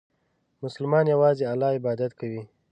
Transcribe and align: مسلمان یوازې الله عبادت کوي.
مسلمان 0.63 1.05
یوازې 1.13 1.43
الله 1.53 1.71
عبادت 1.79 2.11
کوي. 2.19 2.41